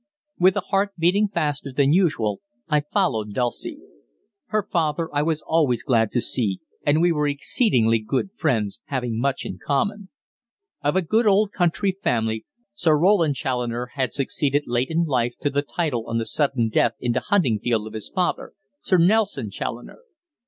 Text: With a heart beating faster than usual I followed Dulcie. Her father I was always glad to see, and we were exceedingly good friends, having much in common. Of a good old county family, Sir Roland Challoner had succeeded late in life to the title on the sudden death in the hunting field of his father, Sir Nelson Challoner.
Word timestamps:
With 0.39 0.55
a 0.57 0.61
heart 0.61 0.93
beating 0.97 1.27
faster 1.27 1.71
than 1.71 1.93
usual 1.93 2.41
I 2.67 2.79
followed 2.91 3.33
Dulcie. 3.35 3.81
Her 4.47 4.63
father 4.67 5.09
I 5.13 5.21
was 5.21 5.43
always 5.43 5.83
glad 5.83 6.11
to 6.13 6.21
see, 6.21 6.59
and 6.83 6.99
we 7.03 7.11
were 7.11 7.27
exceedingly 7.27 7.99
good 7.99 8.31
friends, 8.31 8.81
having 8.85 9.19
much 9.19 9.45
in 9.45 9.59
common. 9.63 10.09
Of 10.83 10.95
a 10.95 11.03
good 11.03 11.27
old 11.27 11.53
county 11.53 11.91
family, 11.91 12.47
Sir 12.73 12.97
Roland 12.97 13.35
Challoner 13.35 13.91
had 13.93 14.11
succeeded 14.11 14.63
late 14.65 14.89
in 14.89 15.03
life 15.03 15.35
to 15.41 15.51
the 15.51 15.61
title 15.61 16.05
on 16.07 16.17
the 16.17 16.25
sudden 16.25 16.69
death 16.69 16.93
in 16.99 17.11
the 17.11 17.19
hunting 17.19 17.59
field 17.59 17.85
of 17.85 17.93
his 17.93 18.09
father, 18.09 18.53
Sir 18.81 18.97
Nelson 18.97 19.51
Challoner. 19.51 19.99